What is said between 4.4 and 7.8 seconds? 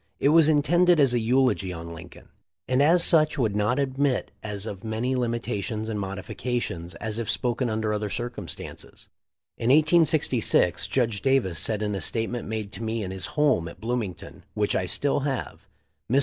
of as many limitations and modifications as if spoken